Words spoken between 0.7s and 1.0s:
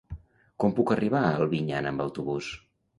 puc